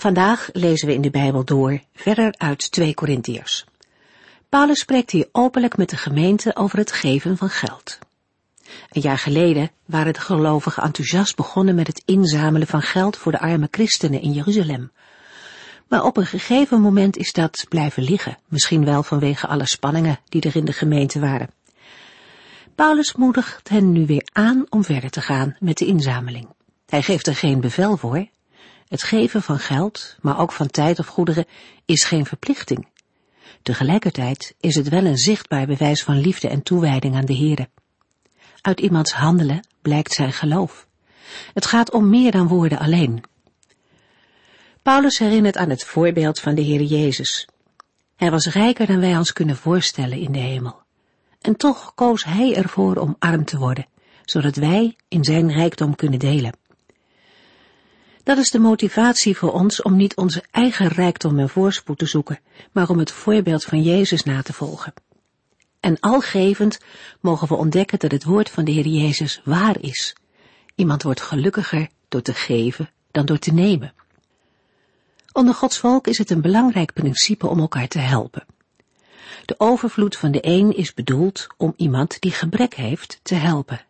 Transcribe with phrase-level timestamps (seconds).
[0.00, 3.64] Vandaag lezen we in de Bijbel door verder uit 2 Korintiërs.
[4.48, 7.98] Paulus spreekt hier openlijk met de gemeente over het geven van geld.
[8.90, 13.40] Een jaar geleden waren de gelovigen enthousiast begonnen met het inzamelen van geld voor de
[13.40, 14.90] arme christenen in Jeruzalem.
[15.88, 20.42] Maar op een gegeven moment is dat blijven liggen, misschien wel vanwege alle spanningen die
[20.42, 21.50] er in de gemeente waren.
[22.74, 26.48] Paulus moedigt hen nu weer aan om verder te gaan met de inzameling.
[26.86, 28.26] Hij geeft er geen bevel voor,
[28.90, 31.46] het geven van geld, maar ook van tijd of goederen,
[31.84, 32.88] is geen verplichting.
[33.62, 37.68] Tegelijkertijd is het wel een zichtbaar bewijs van liefde en toewijding aan de Heere.
[38.60, 40.86] Uit iemands handelen blijkt zijn geloof.
[41.54, 43.22] Het gaat om meer dan woorden alleen.
[44.82, 47.48] Paulus herinnert aan het voorbeeld van de Heer Jezus.
[48.16, 50.82] Hij was rijker dan wij ons kunnen voorstellen in de hemel.
[51.40, 53.86] En toch koos hij ervoor om arm te worden,
[54.24, 56.52] zodat wij in zijn rijkdom kunnen delen.
[58.30, 62.40] Dat is de motivatie voor ons om niet onze eigen rijkdom en voorspoed te zoeken,
[62.72, 64.92] maar om het voorbeeld van Jezus na te volgen.
[65.80, 66.78] En algevend
[67.20, 70.16] mogen we ontdekken dat het woord van de Heer Jezus waar is.
[70.74, 73.94] Iemand wordt gelukkiger door te geven dan door te nemen.
[75.32, 78.46] Onder Gods volk is het een belangrijk principe om elkaar te helpen.
[79.44, 83.88] De overvloed van de een is bedoeld om iemand die gebrek heeft te helpen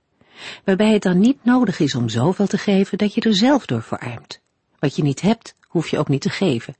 [0.64, 3.83] waarbij het dan niet nodig is om zoveel te geven dat je er zelf door
[3.83, 4.41] verarmt.
[4.78, 6.77] Wat je niet hebt, hoef je ook niet te geven.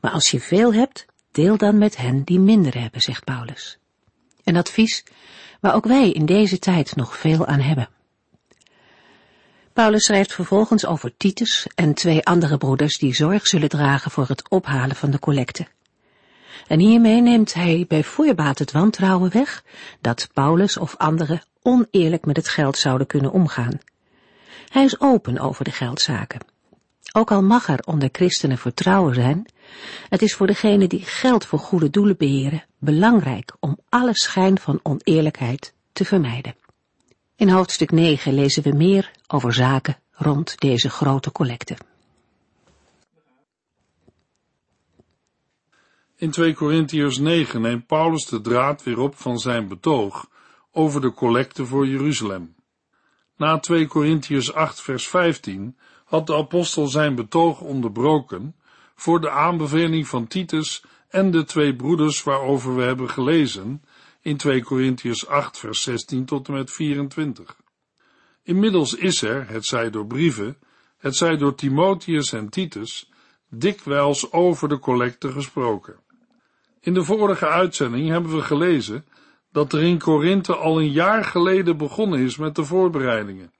[0.00, 3.78] Maar als je veel hebt, deel dan met hen die minder hebben, zegt Paulus.
[4.44, 5.04] Een advies
[5.60, 7.88] waar ook wij in deze tijd nog veel aan hebben.
[9.72, 14.48] Paulus schrijft vervolgens over Titus en twee andere broeders die zorg zullen dragen voor het
[14.48, 15.66] ophalen van de collecte.
[16.66, 19.64] En hiermee neemt hij bij voorbaat het wantrouwen weg
[20.00, 23.78] dat Paulus of anderen oneerlijk met het geld zouden kunnen omgaan.
[24.68, 26.40] Hij is open over de geldzaken.
[27.12, 29.46] Ook al mag er onder christenen vertrouwen zijn,
[30.08, 34.80] het is voor degenen die geld voor goede doelen beheren belangrijk om alle schijn van
[34.82, 36.54] oneerlijkheid te vermijden.
[37.36, 41.76] In hoofdstuk 9 lezen we meer over zaken rond deze grote collecte.
[46.22, 50.28] In 2 Korintiërs 9 neemt Paulus de draad weer op van zijn betoog
[50.72, 52.54] over de collecte voor Jeruzalem.
[53.36, 58.56] Na 2 Korintiërs 8 vers 15 had de apostel zijn betoog onderbroken
[58.94, 63.82] voor de aanbeveling van Titus en de twee broeders waarover we hebben gelezen
[64.20, 67.56] in 2 Korintiërs 8 vers 16 tot en met 24.
[68.42, 70.56] Inmiddels is er, het zij door brieven,
[70.98, 73.10] het zij door Timotheus en Titus,
[73.48, 76.01] dikwijls over de collecte gesproken.
[76.82, 79.04] In de vorige uitzending hebben we gelezen
[79.52, 83.52] dat er in Korinthe al een jaar geleden begonnen is met de voorbereidingen.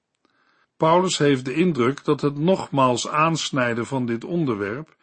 [0.77, 4.97] Paulus heeft de indruk dat het nogmaals aansnijden van dit onderwerp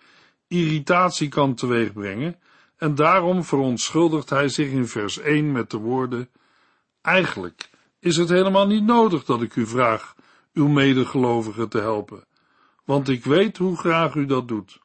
[0.47, 2.39] irritatie kan teweegbrengen
[2.77, 6.29] en daarom verontschuldigt hij zich in vers 1 met de woorden
[7.01, 7.69] Eigenlijk
[7.99, 10.15] is het helemaal niet nodig dat ik u vraag
[10.53, 12.25] uw medegelovigen te helpen,
[12.85, 14.79] want ik weet hoe graag u dat doet.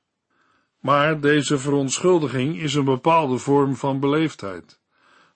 [0.85, 4.79] Maar deze verontschuldiging is een bepaalde vorm van beleefdheid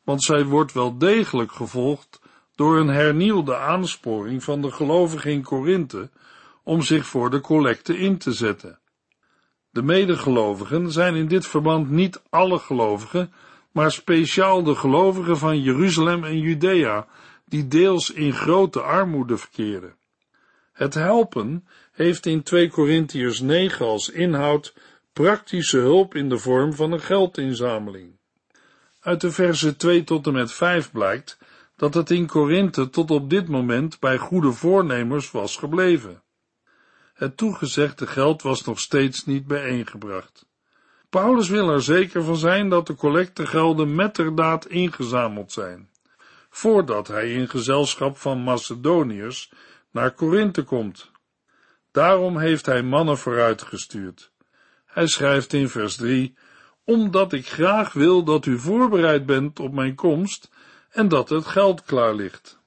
[0.09, 2.21] want zij wordt wel degelijk gevolgd
[2.55, 6.11] door een hernieuwde aansporing van de gelovigen in Korinthe
[6.63, 8.79] om zich voor de collecte in te zetten.
[9.71, 13.33] De medegelovigen zijn in dit verband niet alle gelovigen,
[13.73, 17.07] maar speciaal de gelovigen van Jeruzalem en Judea,
[17.45, 19.95] die deels in grote armoede verkeren.
[20.73, 24.75] Het helpen heeft in 2 Korintiërs 9 als inhoud
[25.19, 28.19] praktische hulp in de vorm van een geldinzameling.
[29.01, 31.39] Uit de versen 2 tot en met 5 blijkt
[31.77, 36.23] dat het in Korinthe tot op dit moment bij goede voornemers was gebleven.
[37.15, 40.47] Het toegezegde geld was nog steeds niet bijeengebracht.
[41.11, 45.91] Paulus wil er zeker van zijn dat de collectegelden metterdaad ingezameld zijn,
[46.51, 49.53] voordat hij in gezelschap van Macedoniërs
[49.91, 51.11] naar Korinthe komt.
[51.91, 54.31] Daarom heeft hij mannen vooruitgestuurd.
[54.89, 56.35] Hij schrijft in vers 3
[56.85, 60.51] omdat ik graag wil dat u voorbereid bent op mijn komst
[60.91, 62.59] en dat het geld klaar ligt.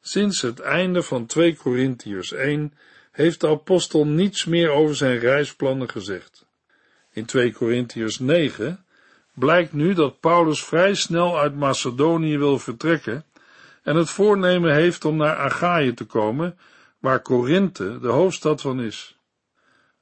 [0.00, 2.74] Sinds het einde van 2 Korintiërs 1
[3.12, 6.46] heeft de apostel niets meer over zijn reisplannen gezegd.
[7.12, 8.84] In 2 Korintiërs 9
[9.34, 13.24] blijkt nu dat Paulus vrij snel uit Macedonië wil vertrekken
[13.82, 16.58] en het voornemen heeft om naar Achaïe te komen,
[16.98, 19.18] waar Korinthe de hoofdstad van is.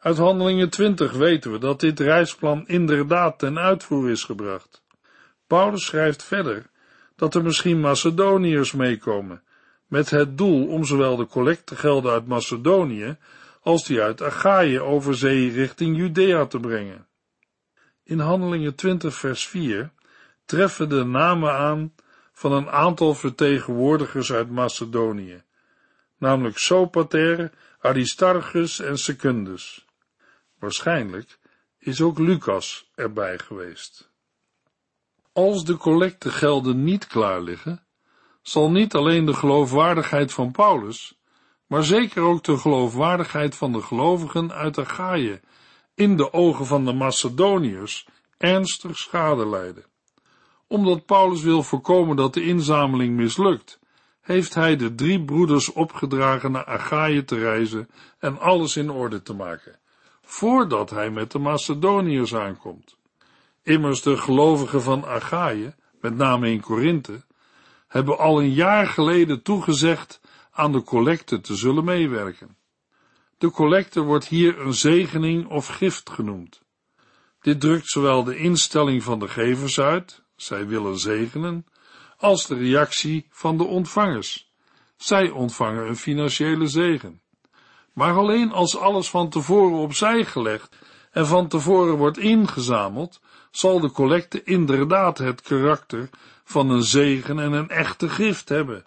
[0.03, 4.83] Uit Handelingen 20 weten we dat dit reisplan inderdaad ten uitvoer is gebracht.
[5.47, 6.71] Paulus schrijft verder
[7.17, 9.43] dat er misschien Macedoniërs meekomen,
[9.87, 13.17] met het doel om zowel de collectegelden uit Macedonië
[13.61, 17.07] als die uit Achaïe over zee richting Judea te brengen.
[18.05, 19.91] In Handelingen 20 vers 4
[20.45, 21.95] treffen de namen aan
[22.33, 25.43] van een aantal vertegenwoordigers uit Macedonië,
[26.19, 27.51] namelijk Sopater,
[27.81, 29.87] Aristarchus en Secundus.
[30.63, 31.39] Waarschijnlijk
[31.79, 34.11] is ook Lucas erbij geweest.
[35.33, 37.87] Als de collectegelden niet klaar liggen,
[38.43, 41.19] zal niet alleen de geloofwaardigheid van Paulus,
[41.67, 45.41] maar zeker ook de geloofwaardigheid van de gelovigen uit Achaïe
[45.95, 48.07] in de ogen van de Macedoniërs
[48.39, 49.85] ernstig schade lijden.
[50.67, 53.79] Omdat Paulus wil voorkomen dat de inzameling mislukt,
[54.21, 57.89] heeft hij de drie broeders opgedragen naar Achaïe te reizen
[58.19, 59.81] en alles in orde te maken,
[60.25, 62.97] voordat hij met de Macedoniërs aankomt.
[63.63, 67.25] Immers de gelovigen van Achaïe, met name in Korinthe,
[67.89, 70.21] hebben al een jaar geleden toegezegd
[70.51, 72.57] aan de collecte te zullen meewerken.
[73.39, 76.63] De collecte wordt hier een zegening of gift genoemd.
[77.41, 81.67] Dit drukt zowel de instelling van de gevers uit, zij willen zegenen,
[82.17, 84.53] als de reactie van de ontvangers.
[84.97, 87.21] Zij ontvangen een financiële zegen.
[87.93, 90.77] Maar alleen als alles van tevoren opzij gelegd
[91.11, 96.11] en van tevoren wordt ingezameld, zal de collecte inderdaad het karakter
[96.45, 98.87] van een zegen en een echte gift hebben.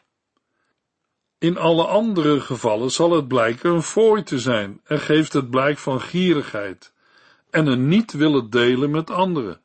[1.38, 5.78] In alle andere gevallen zal het blijken een fooi te zijn en geeft het blijk
[5.78, 6.94] van gierigheid
[7.50, 9.62] en een niet willen delen met anderen.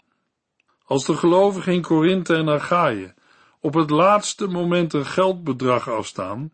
[0.85, 3.15] Als de gelovigen in Korinthe en Achaïe
[3.61, 6.53] op het laatste moment een geldbedrag afstaan,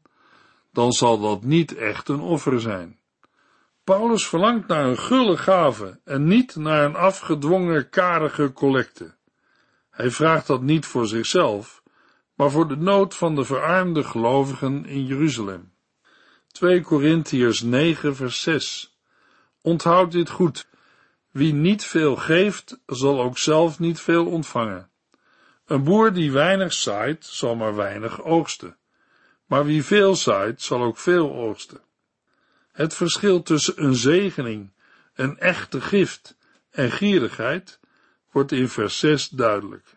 [0.76, 2.98] dan zal dat niet echt een offer zijn.
[3.84, 9.14] Paulus verlangt naar een gulle gave en niet naar een afgedwongen karige collecte.
[9.90, 11.82] Hij vraagt dat niet voor zichzelf,
[12.34, 15.72] maar voor de nood van de verarmde gelovigen in Jeruzalem.
[16.52, 18.96] 2 Korintiërs 9 vers 6
[19.62, 20.68] Onthoud dit goed.
[21.30, 24.90] Wie niet veel geeft, zal ook zelf niet veel ontvangen.
[25.66, 28.76] Een boer die weinig zaait, zal maar weinig oogsten.
[29.46, 31.80] Maar wie veel zaait, zal ook veel oogsten.
[32.72, 34.72] Het verschil tussen een zegening,
[35.14, 36.36] een echte gift
[36.70, 37.80] en gierigheid
[38.30, 39.96] wordt in vers 6 duidelijk.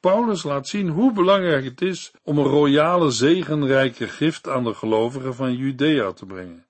[0.00, 5.34] Paulus laat zien hoe belangrijk het is om een royale zegenrijke gift aan de gelovigen
[5.34, 6.66] van Judea te brengen.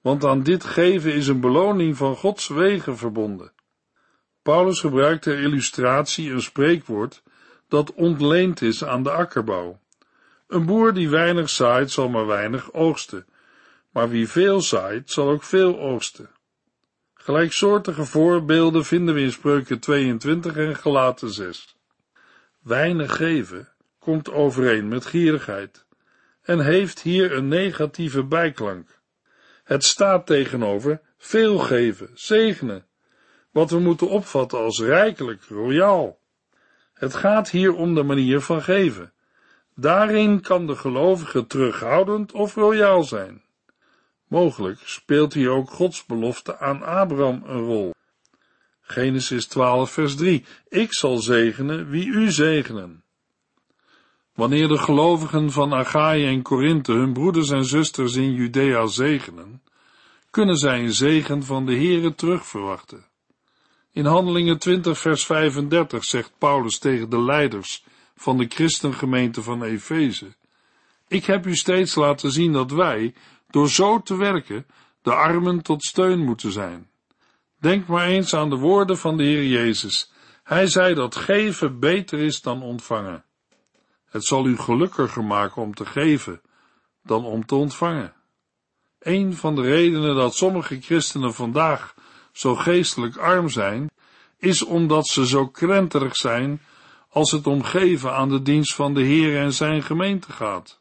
[0.00, 3.52] Want aan dit geven is een beloning van Gods wegen verbonden.
[4.42, 7.22] Paulus gebruikt ter illustratie een spreekwoord
[7.68, 9.80] dat ontleend is aan de akkerbouw.
[10.54, 13.26] Een boer die weinig zaait zal maar weinig oogsten,
[13.90, 16.30] maar wie veel zaait zal ook veel oogsten.
[17.14, 21.76] Gelijksoortige voorbeelden vinden we in Spreuken 22 en Gelaten 6.
[22.62, 23.68] Weinig geven
[23.98, 25.86] komt overeen met gierigheid
[26.42, 29.00] en heeft hier een negatieve bijklank.
[29.64, 32.86] Het staat tegenover veel geven, zegenen,
[33.50, 36.18] wat we moeten opvatten als rijkelijk, royaal.
[36.92, 39.13] Het gaat hier om de manier van geven.
[39.74, 43.42] Daarin kan de gelovige terughoudend of royaal zijn.
[44.28, 47.94] Mogelijk speelt hier ook Gods belofte aan Abraham een rol.
[48.80, 50.44] Genesis 12, vers 3.
[50.68, 53.02] Ik zal zegenen wie u zegenen.
[54.34, 59.62] Wanneer de gelovigen van Achaïe en Korinthe hun broeders en zusters in Judea zegenen,
[60.30, 63.06] kunnen zij een zegen van de Heere terugverwachten.
[63.92, 67.84] In Handelingen 20, vers 35 zegt Paulus tegen de leiders
[68.16, 70.34] van de christengemeente van Efeze:
[71.08, 73.14] Ik heb u steeds laten zien dat wij,
[73.50, 74.66] door zo te werken,
[75.02, 76.88] de armen tot steun moeten zijn.
[77.58, 80.12] Denk maar eens aan de woorden van de Heer Jezus.
[80.42, 83.24] Hij zei dat geven beter is dan ontvangen.
[84.04, 86.40] Het zal u gelukkiger maken om te geven
[87.02, 88.14] dan om te ontvangen.
[88.98, 91.94] Een van de redenen dat sommige christenen vandaag
[92.32, 93.90] zo geestelijk arm zijn,
[94.38, 96.60] is omdat ze zo krenterig zijn
[97.14, 100.80] als het om geven aan de dienst van de Heer en zijn gemeente gaat.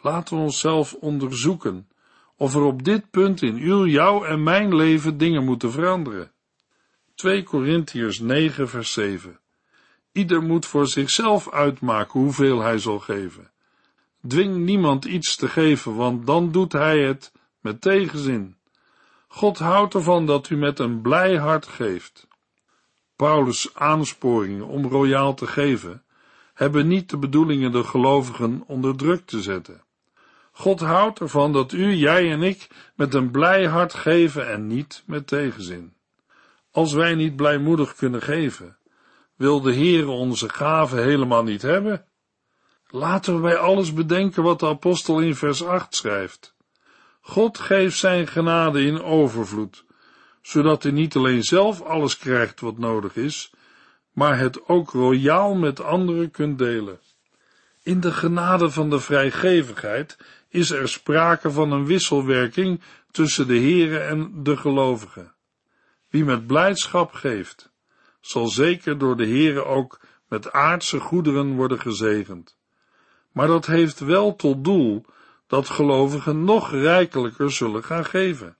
[0.00, 1.88] Laten we onszelf onderzoeken
[2.36, 6.30] of er op dit punt in uw, jouw en mijn leven dingen moeten veranderen.
[7.14, 9.40] 2 Korintiërs 9 vers 7
[10.12, 13.50] Ieder moet voor zichzelf uitmaken hoeveel hij zal geven.
[14.28, 18.56] Dwing niemand iets te geven, want dan doet hij het met tegenzin.
[19.28, 22.26] God houdt ervan dat u met een blij hart geeft.
[23.16, 26.04] Paulus' aansporingen om royaal te geven
[26.56, 29.82] hebben niet de bedoelingen de gelovigen onder druk te zetten.
[30.52, 35.02] God houdt ervan dat u, jij en ik met een blij hart geven en niet
[35.06, 35.94] met tegenzin.
[36.70, 38.76] Als wij niet blijmoedig kunnen geven,
[39.34, 42.04] wil de Heere onze gaven helemaal niet hebben.
[42.88, 46.54] Laten we bij alles bedenken wat de apostel in vers 8 schrijft.
[47.20, 49.84] God geeft zijn genade in overvloed,
[50.46, 53.52] zodat u niet alleen zelf alles krijgt wat nodig is,
[54.12, 56.98] maar het ook royaal met anderen kunt delen.
[57.82, 60.16] In de genade van de vrijgevigheid
[60.48, 65.34] is er sprake van een wisselwerking tussen de Heere en de gelovigen.
[66.08, 67.70] Wie met blijdschap geeft,
[68.20, 72.56] zal zeker door de Heere ook met aardse goederen worden gezegend.
[73.32, 75.04] Maar dat heeft wel tot doel
[75.46, 78.56] dat gelovigen nog rijkelijker zullen gaan geven.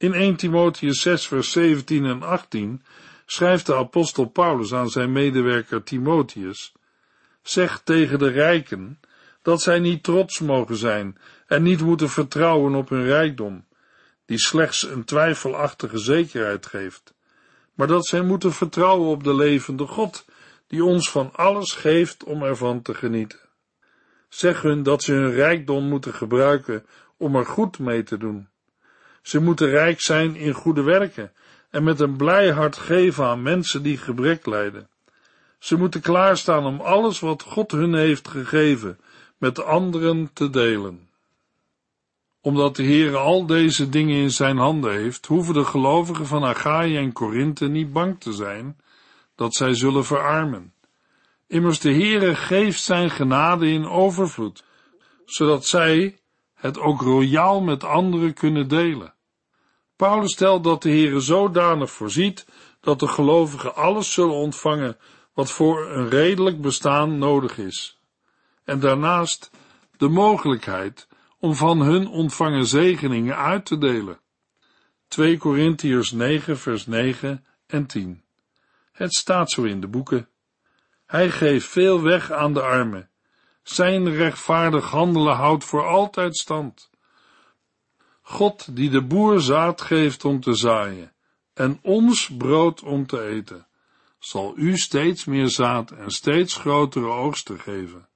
[0.00, 2.82] In 1 Timotheus 6 vers 17 en 18
[3.26, 6.72] schrijft de apostel Paulus aan zijn medewerker Timotheus,
[7.42, 9.00] zeg tegen de rijken
[9.42, 13.64] dat zij niet trots mogen zijn en niet moeten vertrouwen op hun rijkdom,
[14.24, 17.14] die slechts een twijfelachtige zekerheid geeft,
[17.74, 20.24] maar dat zij moeten vertrouwen op de levende God,
[20.66, 23.40] die ons van alles geeft om ervan te genieten.
[24.28, 26.86] Zeg hun dat ze hun rijkdom moeten gebruiken
[27.16, 28.48] om er goed mee te doen.
[29.28, 31.32] Ze moeten rijk zijn in goede werken
[31.70, 34.88] en met een blij hart geven aan mensen die gebrek lijden.
[35.58, 38.98] Ze moeten klaarstaan om alles wat God hun heeft gegeven
[39.38, 41.08] met anderen te delen.
[42.40, 46.96] Omdat de Heer al deze dingen in zijn handen heeft, hoeven de gelovigen van Achaïe
[46.96, 48.76] en Korinthe niet bang te zijn
[49.34, 50.72] dat zij zullen verarmen.
[51.46, 54.64] Immers de Heere geeft zijn genade in overvloed,
[55.24, 56.18] zodat zij
[56.54, 59.16] het ook royaal met anderen kunnen delen.
[59.98, 62.46] Paulus stelt dat de Heere zodanig voorziet
[62.80, 64.96] dat de gelovigen alles zullen ontvangen
[65.32, 67.98] wat voor een redelijk bestaan nodig is.
[68.64, 69.50] En daarnaast
[69.96, 74.20] de mogelijkheid om van hun ontvangen zegeningen uit te delen.
[75.08, 78.22] 2 Korintiërs 9 vers 9 en 10.
[78.92, 80.28] Het staat zo in de boeken.
[81.06, 83.10] Hij geeft veel weg aan de armen.
[83.62, 86.90] Zijn rechtvaardig handelen houdt voor altijd stand.
[88.30, 91.12] God die de boer zaad geeft om te zaaien
[91.54, 93.66] en ons brood om te eten,
[94.18, 98.08] zal u steeds meer zaad en steeds grotere oogsten geven.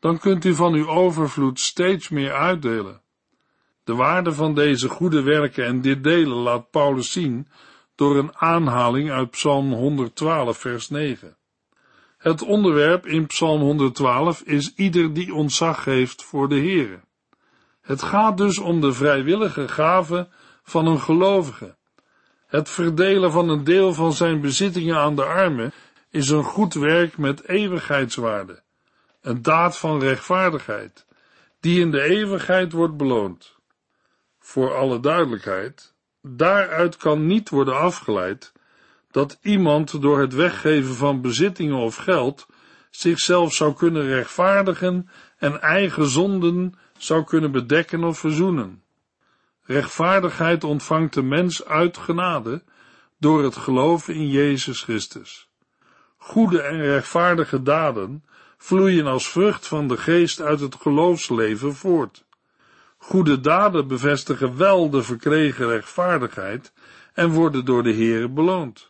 [0.00, 3.00] Dan kunt u van uw overvloed steeds meer uitdelen.
[3.84, 7.48] De waarde van deze goede werken en dit delen laat Paulus zien
[7.94, 11.36] door een aanhaling uit Psalm 112, vers 9.
[12.18, 17.00] Het onderwerp in Psalm 112 is ieder die ontzag heeft voor de Heere.
[17.84, 20.28] Het gaat dus om de vrijwillige gave
[20.62, 21.76] van een gelovige.
[22.46, 25.72] Het verdelen van een deel van zijn bezittingen aan de armen
[26.10, 28.62] is een goed werk met eeuwigheidswaarde,
[29.20, 31.06] een daad van rechtvaardigheid,
[31.60, 33.56] die in de eeuwigheid wordt beloond.
[34.38, 38.52] Voor alle duidelijkheid, daaruit kan niet worden afgeleid
[39.10, 42.46] dat iemand door het weggeven van bezittingen of geld
[42.90, 48.82] zichzelf zou kunnen rechtvaardigen en eigen zonden zou kunnen bedekken of verzoenen.
[49.62, 52.62] Rechtvaardigheid ontvangt de mens uit genade
[53.18, 55.48] door het geloven in Jezus Christus.
[56.16, 58.24] Goede en rechtvaardige daden
[58.56, 62.24] vloeien als vrucht van de geest uit het geloofsleven voort.
[62.96, 66.72] Goede daden bevestigen wel de verkregen rechtvaardigheid
[67.14, 68.88] en worden door de Heere beloond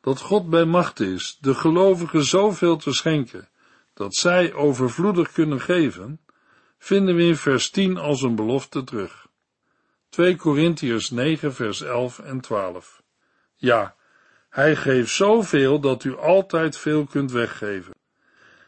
[0.00, 3.48] dat God bij macht is de gelovigen zoveel te schenken,
[3.94, 6.20] dat zij overvloedig kunnen geven,
[6.82, 9.26] vinden we in vers 10 als een belofte terug.
[10.08, 13.02] 2 Korintiërs 9 vers 11 en 12.
[13.56, 13.94] Ja,
[14.48, 17.94] hij geeft zoveel dat u altijd veel kunt weggeven.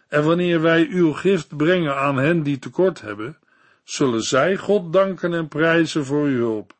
[0.08, 3.38] En wanneer wij uw gift brengen aan hen die tekort hebben,
[3.84, 6.72] zullen zij God danken en prijzen voor uw hulp.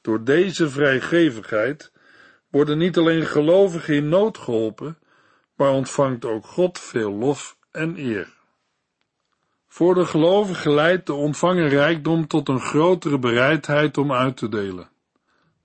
[0.00, 1.92] Door deze vrijgevigheid
[2.50, 4.98] worden niet alleen gelovigen in nood geholpen,
[5.56, 8.39] maar ontvangt ook God veel lof en eer.
[9.72, 14.90] Voor de gelovigen leidt de ontvangen rijkdom tot een grotere bereidheid om uit te delen.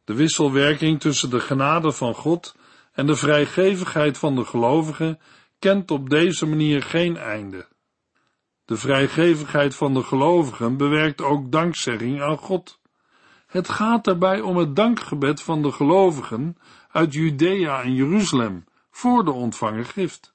[0.04, 2.56] De wisselwerking tussen de genade van God
[2.94, 5.20] en de vrijgevigheid van de gelovigen
[5.60, 7.68] kent op deze manier geen einde.
[8.66, 12.80] De vrijgevigheid van de gelovigen bewerkt ook dankzegging aan God.
[13.48, 16.58] Het gaat daarbij om het dankgebed van de gelovigen
[16.92, 20.34] uit Judea en Jeruzalem voor de ontvangen gift.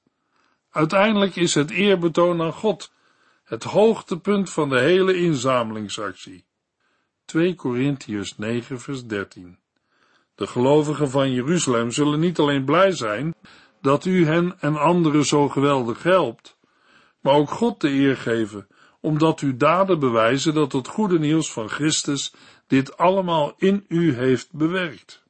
[0.71, 2.91] Uiteindelijk is het eerbetoon aan God
[3.51, 6.45] het hoogtepunt van de hele inzamelingsactie.
[7.25, 9.57] 2 Korintiërs 9 vers 13.
[10.35, 13.35] De gelovigen van Jeruzalem zullen niet alleen blij zijn
[13.81, 16.57] dat u hen en anderen zo geweldig helpt,
[17.21, 18.67] maar ook God de eer geven,
[19.01, 22.33] omdat uw daden bewijzen dat het goede nieuws van Christus
[22.67, 25.23] dit allemaal in u heeft bewerkt.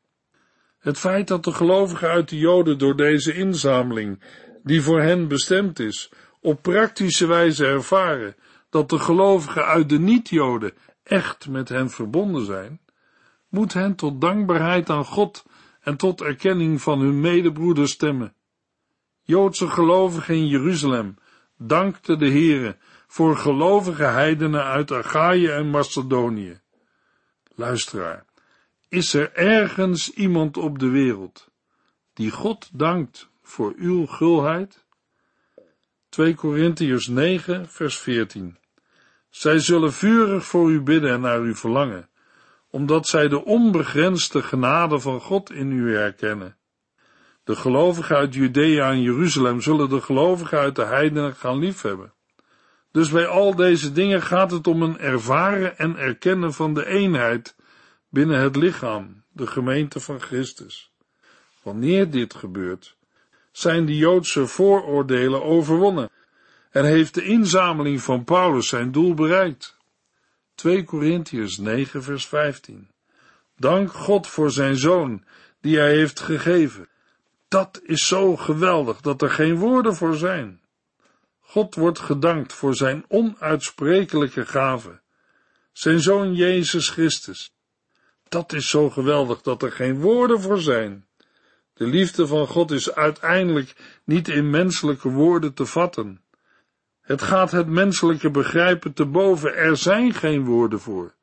[0.80, 4.24] Het feit dat de gelovigen uit de Joden door deze inzameling,
[4.64, 6.12] die voor hen bestemd is,
[6.42, 8.36] op praktische wijze ervaren
[8.70, 12.82] dat de gelovigen uit de niet-Joden echt met hen verbonden zijn,
[13.50, 15.46] moet hen tot dankbaarheid aan God
[15.82, 18.34] en tot erkenning van hun medebroeders stemmen.
[19.22, 21.16] Joodse gelovigen in Jeruzalem
[21.58, 26.60] dankten de Heere voor gelovige heidenen uit Achaïe en Macedonië.
[27.56, 28.26] Luisteraar,
[28.90, 31.50] is er ergens iemand op de wereld
[32.14, 34.86] die God dankt voor uw gulheid?
[36.12, 38.58] 2 Korintiërs 9 vers 14
[39.30, 42.10] Zij zullen vurig voor u bidden en naar u verlangen,
[42.70, 46.58] omdat zij de onbegrensde genade van God in u herkennen.
[47.44, 52.14] De gelovigen uit Judea en Jeruzalem zullen de gelovigen uit de heidenen gaan liefhebben.
[52.92, 57.56] Dus bij al deze dingen gaat het om een ervaren en erkennen van de eenheid
[58.10, 60.92] binnen het lichaam, de gemeente van Christus.
[61.64, 63.00] Wanneer dit gebeurt,
[63.52, 66.10] zijn de Joodse vooroordelen overwonnen
[66.70, 69.78] en heeft de inzameling van Paulus zijn doel bereikt.
[70.56, 72.90] 2 Korintiërs 9 vers 15
[73.56, 75.24] Dank God voor zijn zoon,
[75.60, 76.90] die hij heeft gegeven.
[77.48, 80.62] Dat is zo geweldig dat er geen woorden voor zijn.
[81.40, 85.02] God wordt gedankt voor zijn onuitsprekelijke gave,
[85.72, 87.54] zijn zoon Jezus Christus.
[88.30, 91.08] Dat is zo geweldig dat er geen woorden voor zijn.
[91.82, 96.22] De liefde van God is uiteindelijk niet in menselijke woorden te vatten.
[97.02, 101.14] Het gaat het menselijke begrijpen te boven, er zijn geen woorden voor.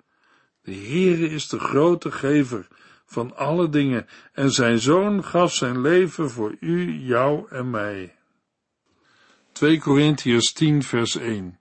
[0.62, 2.69] De Heere is de grote gever
[3.07, 8.15] van alle dingen en zijn zoon gaf zijn leven voor u, jou en mij.
[9.52, 11.59] 2 Korintiërs 10 vers 1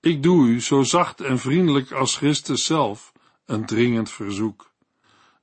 [0.00, 3.12] Ik doe u zo zacht en vriendelijk als Christus zelf
[3.46, 4.70] een dringend verzoek.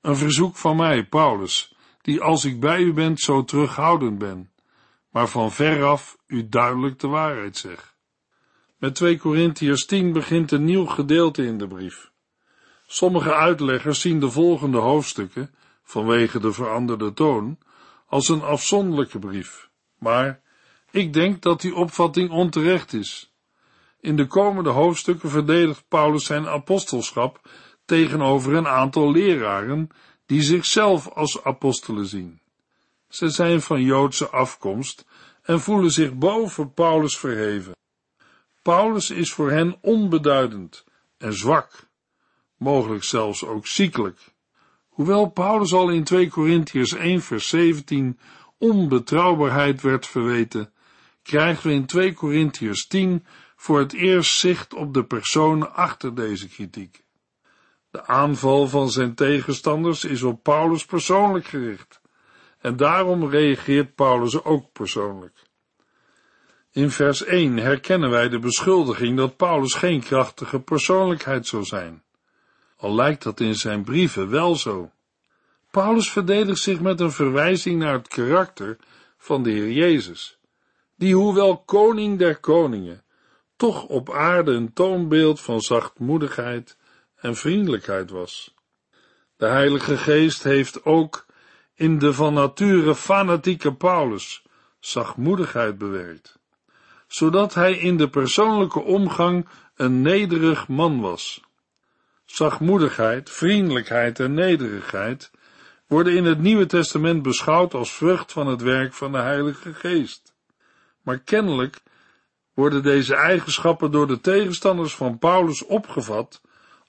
[0.02, 1.75] Een verzoek van mij, Paulus,
[2.06, 4.52] die als ik bij u ben zo terughoudend ben,
[5.10, 7.96] maar van veraf u duidelijk de waarheid zeg.
[8.78, 12.12] Met 2 Korintiërs 10 begint een nieuw gedeelte in de brief.
[12.88, 17.58] Sommige uitleggers zien de volgende hoofdstukken, vanwege de veranderde toon,
[18.08, 20.42] als een afzonderlijke brief, maar
[20.92, 23.34] ik denk dat die opvatting onterecht is.
[24.00, 27.50] In de komende hoofdstukken verdedigt Paulus zijn apostelschap
[27.86, 29.90] tegenover een aantal leraren
[30.26, 32.40] die zichzelf als apostelen zien.
[33.10, 35.06] Ze zijn van Joodse afkomst
[35.42, 37.74] en voelen zich boven Paulus verheven.
[38.62, 40.86] Paulus is voor hen onbeduidend
[41.18, 41.90] en zwak,
[42.58, 44.20] mogelijk zelfs ook ziekelijk.
[44.90, 48.20] Hoewel Paulus al in 2 Korintiërs 1 vers 17
[48.58, 50.74] onbetrouwbaarheid werd verweten,
[51.24, 56.48] krijgen we in 2 Korintiërs 10 voor het eerst zicht op de personen achter deze
[56.48, 57.05] kritiek.
[57.96, 62.02] De aanval van zijn tegenstanders is op Paulus persoonlijk gericht,
[62.60, 65.44] en daarom reageert Paulus ook persoonlijk.
[66.72, 72.04] In vers 1 herkennen wij de beschuldiging dat Paulus geen krachtige persoonlijkheid zou zijn,
[72.78, 74.92] al lijkt dat in zijn brieven wel zo.
[75.72, 78.78] Paulus verdedigt zich met een verwijzing naar het karakter
[79.18, 80.40] van de Heer Jezus,
[80.96, 83.04] die hoewel koning der koningen,
[83.56, 86.78] toch op aarde een toonbeeld van zachtmoedigheid
[87.26, 88.54] en vriendelijkheid was.
[89.38, 91.26] De Heilige Geest heeft ook
[91.74, 94.44] in de van nature fanatieke Paulus
[94.80, 96.40] zachtmoedigheid bewerkt,
[97.08, 101.42] zodat hij in de persoonlijke omgang een nederig man was.
[102.26, 105.32] Zachtmoedigheid, vriendelijkheid en nederigheid
[105.88, 110.36] worden in het Nieuwe Testament beschouwd als vrucht van het werk van de Heilige Geest.
[111.02, 111.82] Maar kennelijk
[112.54, 116.42] worden deze eigenschappen door de tegenstanders van Paulus opgevat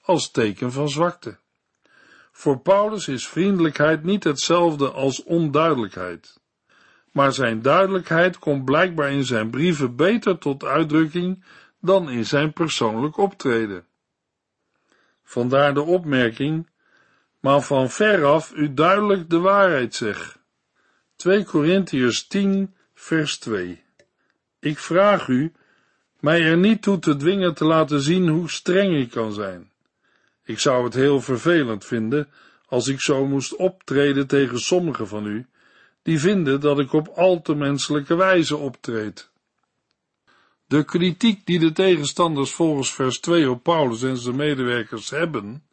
[0.07, 1.37] als teken van zwakte.
[2.31, 6.39] Voor Paulus is vriendelijkheid niet hetzelfde als onduidelijkheid,
[7.11, 11.43] maar zijn duidelijkheid komt blijkbaar in zijn brieven beter tot uitdrukking
[11.81, 13.85] dan in zijn persoonlijk optreden.
[15.23, 16.69] Vandaar de opmerking,
[17.39, 20.37] maar van veraf u duidelijk de waarheid zeg.
[21.15, 23.83] 2 Korintiërs 10 vers 2
[24.59, 25.53] Ik vraag u,
[26.19, 29.71] mij er niet toe te dwingen te laten zien hoe streng ik kan zijn.
[30.47, 32.27] Ik zou het heel vervelend vinden
[32.67, 35.45] als ik zo moest optreden tegen sommigen van u,
[36.01, 39.29] die vinden dat ik op al te menselijke wijze optreed.
[40.67, 45.63] De kritiek die de tegenstanders volgens vers 2 op Paulus en zijn medewerkers hebben,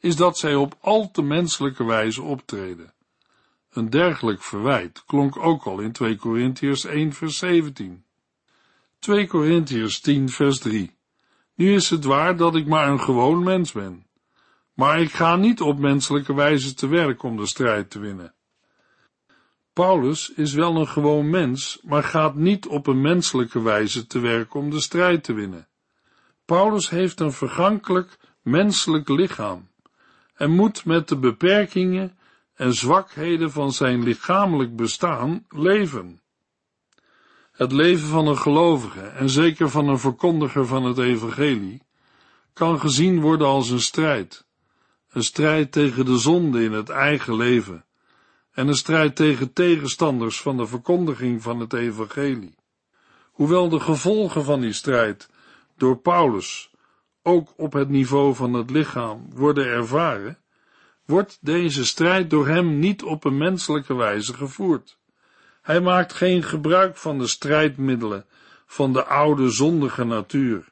[0.00, 2.92] is dat zij op al te menselijke wijze optreden.
[3.72, 8.04] Een dergelijk verwijt klonk ook al in 2 Korintiërs 1 vers 17.
[8.98, 10.96] 2 Korintiërs 10 vers 3.
[11.54, 14.05] Nu is het waar dat ik maar een gewoon mens ben.
[14.76, 18.34] Maar ik ga niet op menselijke wijze te werk om de strijd te winnen.
[19.72, 24.54] Paulus is wel een gewoon mens, maar gaat niet op een menselijke wijze te werk
[24.54, 25.68] om de strijd te winnen.
[26.44, 29.68] Paulus heeft een vergankelijk menselijk lichaam
[30.34, 32.18] en moet met de beperkingen
[32.54, 36.20] en zwakheden van zijn lichamelijk bestaan leven.
[37.52, 41.82] Het leven van een gelovige en zeker van een verkondiger van het evangelie
[42.52, 44.45] kan gezien worden als een strijd.
[45.16, 47.84] Een strijd tegen de zonde in het eigen leven
[48.52, 52.54] en een strijd tegen tegenstanders van de verkondiging van het evangelie.
[53.32, 55.28] Hoewel de gevolgen van die strijd
[55.76, 56.70] door Paulus
[57.22, 60.38] ook op het niveau van het lichaam worden ervaren,
[61.04, 64.98] wordt deze strijd door hem niet op een menselijke wijze gevoerd.
[65.62, 68.26] Hij maakt geen gebruik van de strijdmiddelen
[68.66, 70.68] van de oude zondige natuur,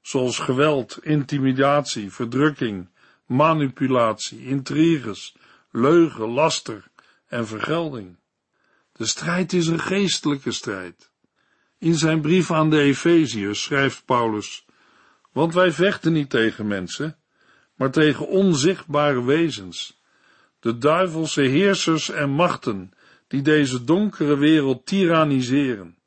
[0.00, 2.88] zoals geweld, intimidatie, verdrukking,
[3.26, 5.36] manipulatie, intriges,
[5.70, 6.90] leugen, laster
[7.26, 8.16] en vergelding.
[8.92, 11.10] De strijd is een geestelijke strijd.
[11.78, 14.66] In zijn brief aan de Efeziërs schrijft Paulus,
[15.32, 17.18] want wij vechten niet tegen mensen,
[17.74, 20.00] maar tegen onzichtbare wezens,
[20.60, 22.92] de duivelse heersers en machten,
[23.28, 25.98] die deze donkere wereld tyranniseren,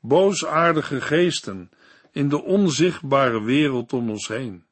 [0.00, 1.70] boosaardige geesten
[2.12, 4.64] in de onzichtbare wereld om ons heen.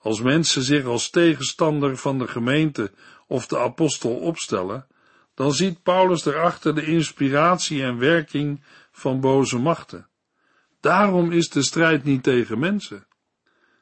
[0.00, 2.92] Als mensen zich als tegenstander van de gemeente
[3.26, 4.86] of de apostel opstellen,
[5.34, 10.08] dan ziet Paulus erachter de inspiratie en werking van boze machten.
[10.80, 13.06] Daarom is de strijd niet tegen mensen.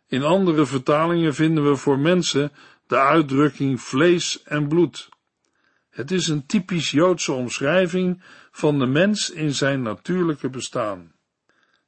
[0.09, 2.53] In andere vertalingen vinden we voor mensen
[2.87, 5.09] de uitdrukking vlees en bloed.
[5.91, 11.13] Het is een typisch Joodse omschrijving van de mens in zijn natuurlijke bestaan.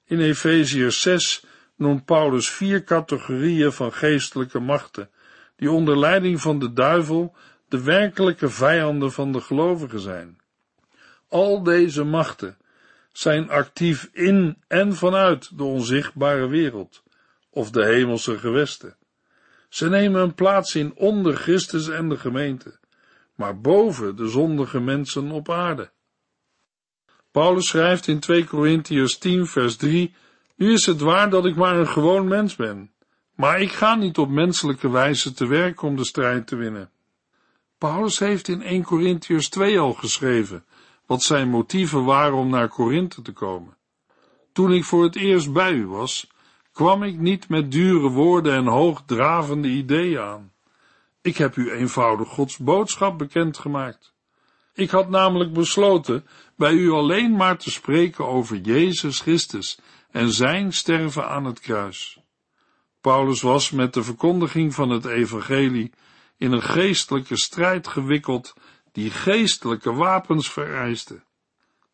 [0.05, 1.45] In Efeziërs 6
[1.79, 5.11] noemt Paulus vier categorieën van geestelijke machten,
[5.57, 7.37] die onder leiding van de duivel
[7.69, 10.39] de werkelijke vijanden van de gelovigen zijn.
[11.29, 12.57] Al deze machten
[13.13, 17.03] zijn actief in en vanuit de onzichtbare wereld
[17.51, 18.97] of de hemelse gewesten.
[19.69, 22.79] Ze nemen een plaats in onder Christus en de gemeente,
[23.35, 25.91] maar boven de zondige mensen op aarde.
[27.31, 30.15] Paulus schrijft in 2 Corinthiërs 10 vers 3,
[30.59, 32.91] nu is het waar dat ik maar een gewoon mens ben,
[33.35, 36.91] maar ik ga niet op menselijke wijze te werk om de strijd te winnen.
[37.79, 40.65] Paulus heeft in 1 Corinthiërs 2 al geschreven
[41.07, 43.77] wat zijn motieven waren om naar Korinthe te komen.
[44.53, 46.31] Toen ik voor het eerst bij u was,
[46.73, 50.53] kwam ik niet met dure woorden en hoogdravende ideeën aan.
[51.23, 54.15] Ik heb u eenvoudig Gods boodschap bekendgemaakt.
[54.75, 59.79] Ik had namelijk besloten bij u alleen maar te spreken over Jezus Christus
[60.11, 62.19] en zijn sterven aan het kruis.
[63.01, 65.93] Paulus was met de verkondiging van het evangelie
[66.37, 68.55] in een geestelijke strijd gewikkeld
[68.93, 71.23] die geestelijke wapens vereiste.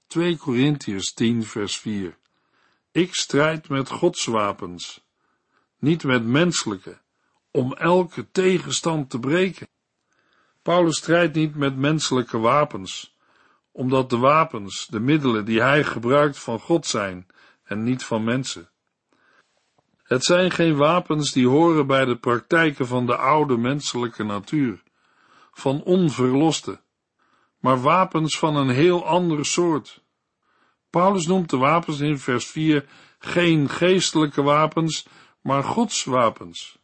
[0.07, 2.19] 2 Korintiërs 10 vers 4
[2.93, 5.05] Ik strijd met Gods wapens,
[5.79, 7.01] niet met menselijke,
[7.51, 9.69] om elke tegenstand te breken.
[10.63, 13.17] Paulus strijdt niet met menselijke wapens,
[13.73, 17.27] omdat de wapens, de middelen die hij gebruikt van God zijn
[17.65, 18.69] en niet van mensen.
[20.03, 24.83] Het zijn geen wapens die horen bij de praktijken van de oude menselijke natuur,
[25.53, 26.81] van onverloste,
[27.59, 30.03] maar wapens van een heel andere soort.
[30.91, 32.87] Paulus noemt de wapens in vers 4
[33.19, 35.07] geen geestelijke wapens,
[35.41, 36.79] maar Gods wapens.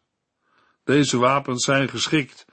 [0.84, 2.46] Deze wapens zijn geschikt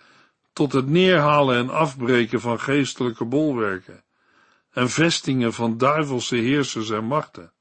[0.53, 4.03] tot het neerhalen en afbreken van geestelijke bolwerken
[4.69, 7.53] en vestingen van duivelse heersers en machten.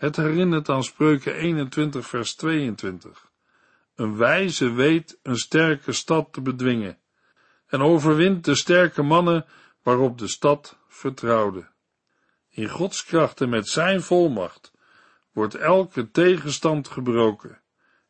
[0.00, 3.30] Het herinnert aan Spreuken 21 vers 22.
[3.94, 6.98] Een wijze weet een sterke stad te bedwingen
[7.66, 9.46] en overwint de sterke mannen
[9.82, 11.68] waarop de stad vertrouwde.
[12.48, 14.72] In Gods kracht en met zijn volmacht
[15.32, 17.60] wordt elke tegenstand gebroken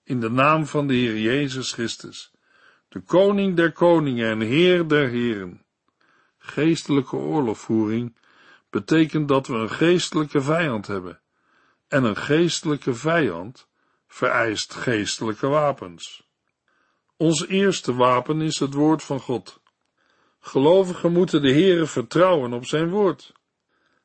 [0.03, 2.33] in de naam van de Heer Jezus Christus,
[2.89, 5.65] de koning der koningen en heer der heren.
[6.39, 8.17] Geestelijke oorlogvoering
[8.71, 11.21] betekent dat we een geestelijke vijand hebben
[11.91, 13.69] en een geestelijke vijand
[14.07, 16.29] vereist geestelijke wapens.
[17.17, 19.61] Ons eerste wapen is het woord van God.
[20.41, 23.33] Gelovigen moeten de Heere vertrouwen op zijn woord.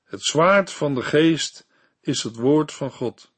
[0.03, 1.67] Het zwaard van de geest
[2.01, 3.31] is het woord van God.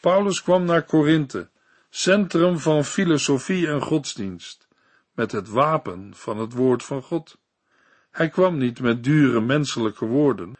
[0.00, 1.50] Paulus kwam naar Korinthe,
[1.90, 4.68] centrum van filosofie en godsdienst,
[5.12, 7.38] met het wapen van het woord van God.
[8.10, 10.56] Hij kwam niet met dure menselijke woorden,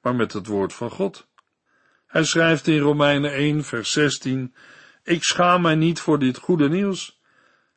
[0.00, 1.26] maar met het woord van God.
[2.14, 4.54] Hij schrijft in Romeinen 1, vers 16:
[5.02, 7.20] Ik schaam mij niet voor dit goede nieuws.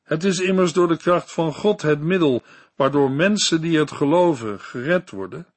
[0.04, 2.43] Het is immers door de kracht van God het middel
[2.76, 5.47] waardoor mensen die het geloven gered worden.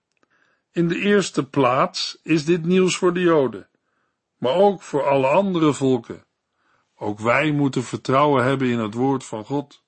[0.72, 3.68] In de eerste plaats is dit nieuws voor de Joden,
[4.38, 6.24] maar ook voor alle andere volken.
[6.96, 9.82] Ook wij moeten vertrouwen hebben in het woord van God.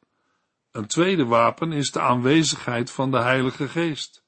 [0.73, 4.25] Een tweede wapen is de aanwezigheid van de Heilige Geest.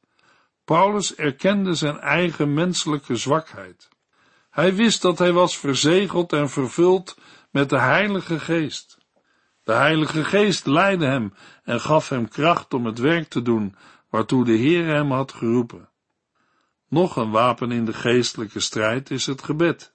[0.64, 3.92] Paulus erkende zijn eigen menselijke zwakheid.
[4.54, 7.16] Hij wist dat hij was verzegeld en vervuld
[7.50, 8.98] met de Heilige Geest.
[9.62, 13.74] De Heilige Geest leidde hem en gaf hem kracht om het werk te doen
[14.10, 15.88] waartoe de Heer hem had geroepen.
[16.88, 19.94] Nog een wapen in de geestelijke strijd is het gebed.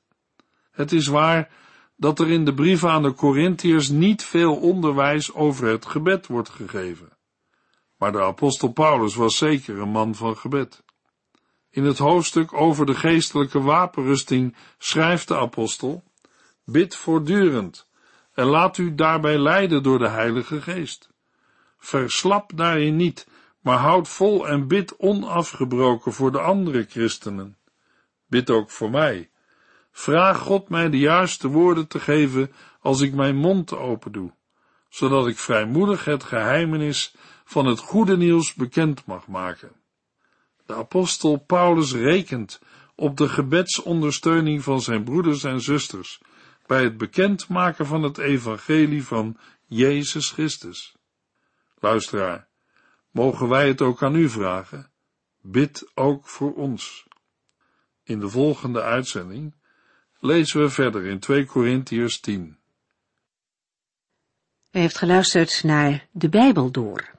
[0.72, 1.52] Het is waar
[1.96, 6.50] dat er in de brieven aan de Corinthiërs niet veel onderwijs over het gebed wordt
[6.50, 7.18] gegeven.
[7.98, 10.84] Maar de apostel Paulus was zeker een man van gebed.
[11.72, 16.04] In het hoofdstuk over de geestelijke wapenrusting schrijft de apostel:
[16.66, 17.90] Bid voortdurend
[18.34, 21.10] en laat u daarbij leiden door de Heilige Geest.
[21.78, 23.28] Verslap daarin niet,
[23.62, 27.58] maar houd vol en bid onafgebroken voor de andere christenen.
[28.28, 29.30] Bid ook voor mij.
[29.92, 34.32] Vraag God mij de juiste woorden te geven als ik mijn mond open doe,
[34.90, 39.79] zodat ik vrijmoedig het geheimenis van het goede nieuws bekend mag maken.
[40.70, 42.62] De apostel Paulus rekent
[42.96, 46.22] op de gebedsondersteuning van zijn broeders en zusters
[46.66, 50.96] bij het bekendmaken van het evangelie van Jezus Christus.
[51.80, 52.48] Luisteraar,
[53.12, 54.92] mogen wij het ook aan u vragen?
[55.42, 57.08] Bid ook voor ons.
[58.04, 59.56] In de volgende uitzending
[60.20, 62.58] lezen we verder in 2 Korintiërs 10.
[64.72, 67.19] U heeft geluisterd naar De Bijbel Door,